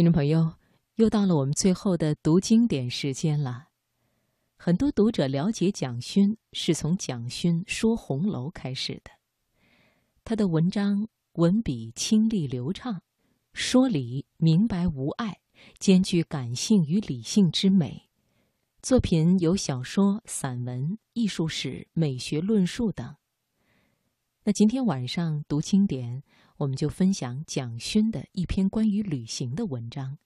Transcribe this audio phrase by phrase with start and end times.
[0.00, 0.54] 听众朋友，
[0.94, 3.68] 又到了我们最后的读经典时间了。
[4.56, 9.10] 很多读者了解蒋勋是从蒋勋说红楼开始的。
[10.24, 13.02] 他的文章文笔清丽流畅，
[13.52, 15.36] 说理明白无碍，
[15.78, 18.08] 兼具感性与理性之美。
[18.80, 23.16] 作品有小说、散文、艺术史、美学论述等。
[24.44, 26.22] 那今天晚上读经典。
[26.60, 30.18] 我们就分享蒋勋的一篇关于旅行的文章，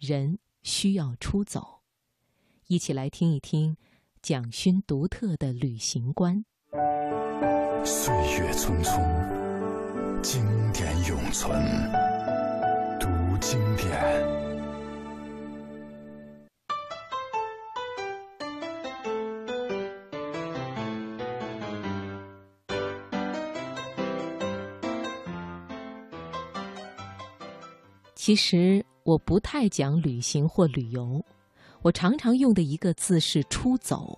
[0.06, 1.60] 《人需要出走》，
[2.66, 3.78] 一起来听一听
[4.20, 6.44] 蒋勋独特的旅行观。
[7.86, 11.58] 岁月匆匆，经典永存，
[13.00, 13.08] 读
[13.40, 14.41] 经典。
[28.24, 31.20] 其实我不太讲旅行或旅游，
[31.80, 34.16] 我常常用的一个字是“出走”。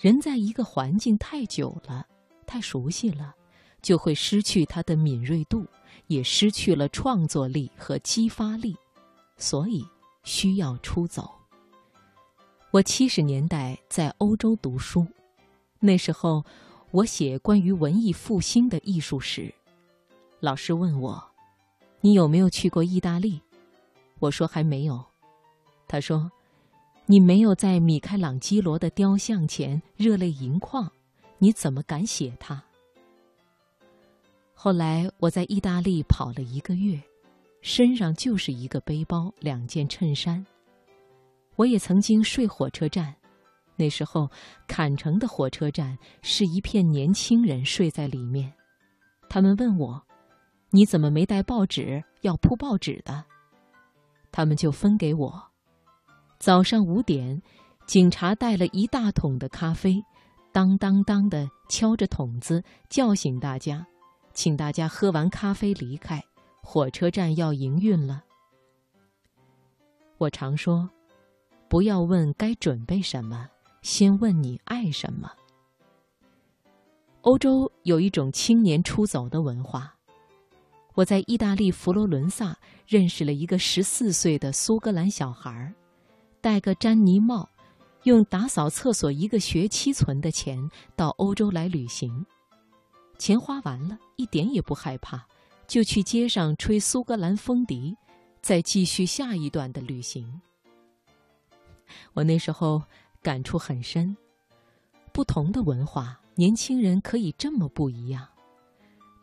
[0.00, 2.06] 人在一个环境太久了，
[2.46, 3.34] 太熟悉了，
[3.82, 5.66] 就会失去他的敏锐度，
[6.06, 8.76] 也失去了创作力和激发力，
[9.36, 9.84] 所以
[10.22, 11.28] 需要出走。
[12.70, 15.04] 我七十年代在欧洲读书，
[15.80, 16.44] 那时候
[16.92, 19.52] 我写关于文艺复兴的艺术史，
[20.38, 21.31] 老师问我。
[22.04, 23.40] 你有没有去过意大利？
[24.18, 25.00] 我说还没有。
[25.86, 26.28] 他说
[27.06, 30.90] ：“你没有在米开朗基罗的雕像前热泪盈眶，
[31.38, 32.60] 你怎么敢写他？”
[34.52, 37.00] 后来我在意大利跑了一个月，
[37.60, 40.44] 身上就是一个背包、两件衬衫。
[41.54, 43.14] 我也曾经睡火车站，
[43.76, 44.28] 那时候
[44.66, 48.52] 坎城的火车站是一片年轻人睡在里面。
[49.28, 50.02] 他们问我。
[50.74, 52.02] 你怎么没带报纸？
[52.22, 53.26] 要铺报纸的，
[54.30, 55.42] 他们就分给我。
[56.38, 57.42] 早上五点，
[57.86, 60.02] 警察带了一大桶的咖啡，
[60.50, 63.86] 当当当的敲着桶子，叫醒大家，
[64.32, 66.24] 请大家喝完咖啡离开，
[66.62, 68.24] 火车站要营运了。
[70.16, 70.88] 我常说，
[71.68, 73.46] 不要问该准备什么，
[73.82, 75.30] 先问你爱什么。
[77.20, 79.94] 欧洲有一种青年出走的文化。
[80.94, 85.72] 我在意大利佛罗伦萨认识了一个十四岁的苏格兰小孩，
[86.40, 87.48] 戴个詹妮帽，
[88.02, 90.58] 用打扫厕所一个学期存的钱
[90.94, 92.24] 到欧洲来旅行。
[93.18, 95.24] 钱花完了，一点也不害怕，
[95.66, 97.96] 就去街上吹苏格兰风笛，
[98.42, 100.42] 再继续下一段的旅行。
[102.12, 102.82] 我那时候
[103.22, 104.14] 感触很深，
[105.12, 108.28] 不同的文化，年轻人可以这么不一样。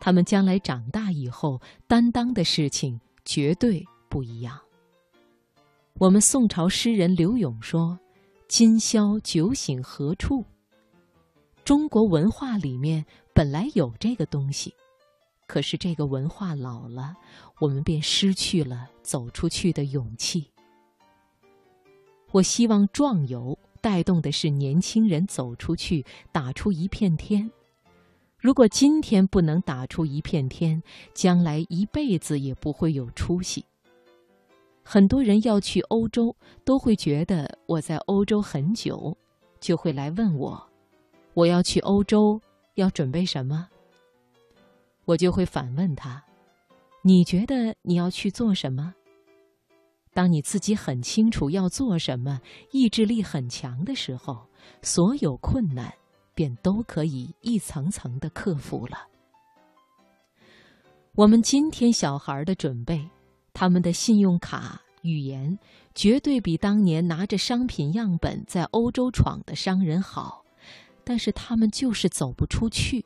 [0.00, 4.58] 他们将来长大以后担当的事情绝对不一样。
[5.98, 7.98] 我们宋朝诗人柳永说
[8.48, 10.44] ：“今宵酒醒何处？”
[11.62, 14.74] 中国文化里面本来有这个东西，
[15.46, 17.14] 可是这个文化老了，
[17.60, 20.50] 我们便失去了走出去的勇气。
[22.32, 27.50] 我希望壮游带动的是年轻人走出去，打出一片天。
[28.40, 33.62] 如果今天不能打出一片天，将来一辈子也不会有出息。
[34.82, 36.34] 很多人要去欧洲，
[36.64, 39.14] 都会觉得我在欧洲很久，
[39.60, 40.60] 就会来问我：
[41.34, 42.40] 我要去欧洲，
[42.76, 43.68] 要准备什么？
[45.04, 46.24] 我就会反问他：
[47.02, 48.94] 你觉得你要去做什么？
[50.14, 52.40] 当你自己很清楚要做什么，
[52.72, 54.46] 意志力很强的时候，
[54.80, 55.92] 所有困难。
[56.40, 59.06] 便都可以一层层的克服了。
[61.14, 63.06] 我们今天小孩的准备，
[63.52, 65.58] 他们的信用卡、语言，
[65.94, 70.42] 绝对比当年拿着商品样本在欧洲闯的商人好，
[71.04, 73.04] 但是他们就是走不出去，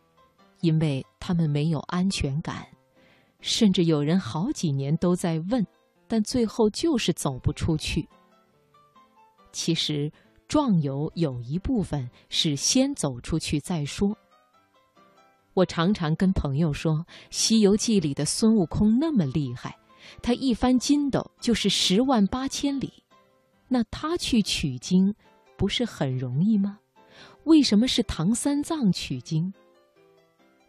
[0.61, 2.65] 因为他们没有安全感，
[3.41, 5.67] 甚至有人好几年都在问，
[6.07, 8.09] 但最后就是走不出去。
[9.51, 10.09] 其实。
[10.47, 14.17] 壮游有一部分是先走出去再说。
[15.55, 16.95] 我常常跟朋友说，
[17.31, 19.77] 《西游记》里的孙悟空那么厉害，
[20.23, 22.93] 他一翻筋斗就是十万八千里，
[23.69, 25.15] 那他去取经
[25.57, 26.79] 不是很容易吗？
[27.45, 29.53] 为什么是唐三藏取经？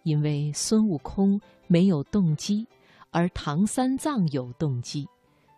[0.03, 2.65] 因为孙悟空没有动机，
[3.09, 5.07] 而唐三藏有动机，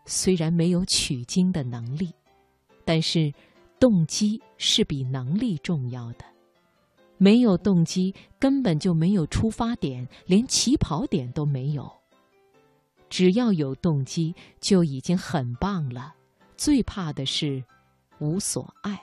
[0.06, 2.12] 虽然没有取经的能力，
[2.84, 3.32] 但是。
[3.80, 6.26] 动机是比能力重要的，
[7.18, 11.92] 没有动机根本就没有出发点，连起跑点都没有。
[13.10, 16.14] 只要有动机就已经很棒了。
[16.58, 17.64] 最怕的是
[18.18, 19.00] 无所爱。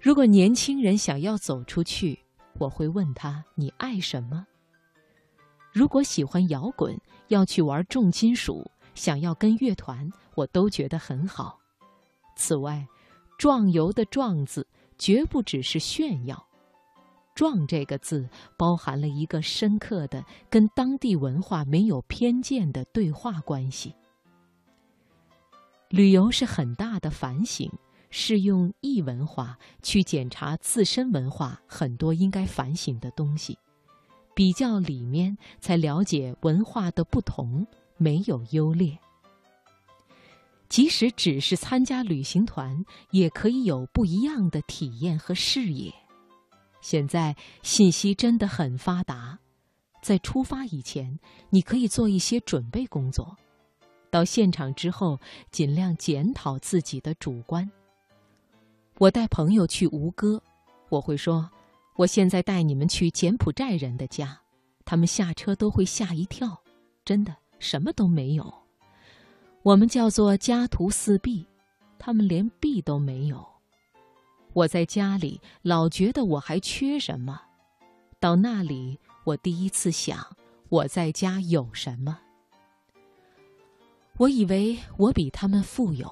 [0.00, 2.18] 如果年轻人想要走出去，
[2.58, 4.44] 我会问他：“你爱什么？”
[5.72, 11.59] 如果喜欢摇滚，要去玩重金属，想要跟乐团，我都觉得很好。
[12.36, 12.86] 此外
[13.38, 14.66] ，“壮游”的“壮”字
[14.98, 16.46] 绝不只是炫耀
[17.34, 23.94] ，“壮”这个字包含了一个深刻的、跟当地文化没有偏见的对话关系。
[25.88, 27.70] 旅游是很大的反省，
[28.10, 33.58] 是用异文化去检查自身文化很多应该反省的东西。
[34.32, 37.66] 比较里面，才了解文化的不同，
[37.96, 38.96] 没有优劣。
[40.70, 45.92] 即使只是参加旅行团，也可以有不一样的体验和视野。
[46.80, 49.38] 现在信息真的很发达，
[50.00, 51.18] 在出发以前，
[51.50, 53.36] 你可以做一些准备工作；
[54.10, 55.18] 到现场之后，
[55.50, 57.68] 尽量检讨自己的主观。
[58.98, 60.40] 我带朋友去吴哥，
[60.88, 61.50] 我会说。
[61.96, 64.40] 我现在带你们去柬埔寨人的家，
[64.86, 66.62] 他们下车都会吓一跳，
[67.04, 68.59] 真的什么都没有。
[69.62, 71.46] 我们叫做家徒四壁，
[71.98, 73.46] 他们连壁都没有。
[74.54, 77.38] 我在家里老觉得我还缺什么，
[78.18, 80.26] 到那里我第一次想
[80.70, 82.18] 我在家有什么。
[84.16, 86.10] 我以为我比他们富有，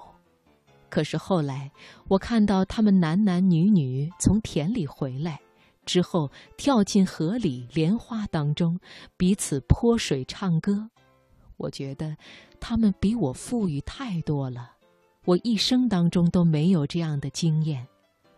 [0.90, 1.70] 可是后来
[2.06, 5.40] 我看到他们男男女女从田里回来。
[5.86, 8.78] 之后跳进河里莲花当中，
[9.16, 10.90] 彼此泼水唱歌。
[11.58, 12.16] 我觉得
[12.58, 14.72] 他们比我富裕太多了，
[15.26, 17.86] 我一生当中都没有这样的经验。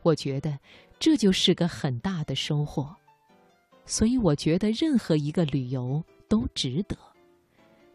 [0.02, 0.58] 我觉得
[0.98, 2.96] 这就是个很大的收获，
[3.86, 6.96] 所以我觉得任何一个旅游都值得，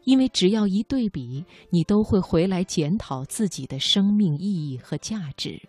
[0.04, 5.60] 因为只要一对比，你都会回来检讨自己的生命意义和价值。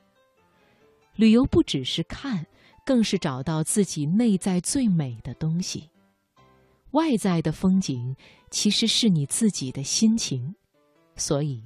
[1.16, 2.46] 旅游不只是看。
[2.86, 5.90] 更是找到自己内在最美的东西。
[6.92, 8.16] 外在的风景
[8.50, 10.56] 其实是你自己的心情，
[11.16, 11.64] 所以，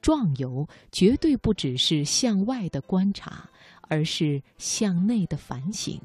[0.00, 3.48] 壮游绝对不只是向外的观察，
[3.82, 6.00] 而是向内的反省。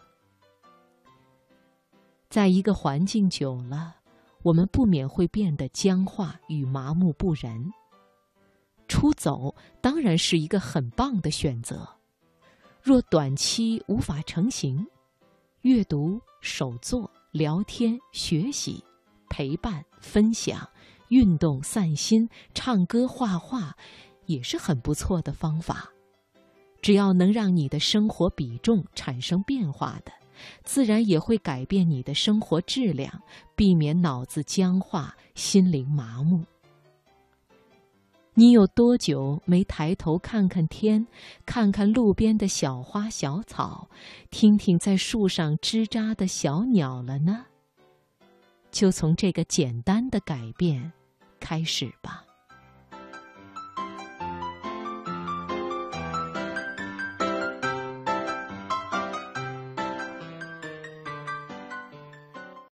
[2.29, 3.95] 在一个环境久了，
[4.41, 7.71] 我们不免会变得僵化与麻木不仁。
[8.87, 11.87] 出走当然是一个很棒的选择。
[12.81, 14.85] 若短期无法成行，
[15.61, 18.83] 阅读、手作、聊天、学习、
[19.27, 20.69] 陪伴、分享、
[21.07, 23.75] 运动、散心、唱歌、画画，
[24.27, 25.89] 也是很不错的方法。
[26.79, 30.11] 只要能让你的生活比重产生变化的，
[30.63, 33.11] 自然也会改变你的生活质量，
[33.55, 36.45] 避免脑子僵化、心灵麻木。
[38.35, 41.05] 你有多久没抬头看看天，
[41.45, 43.87] 看看路边的小花小草，
[44.31, 47.45] 听听在树上吱喳的小鸟了呢？
[48.71, 50.91] 就从这个简单的改变
[51.39, 52.25] 开始吧。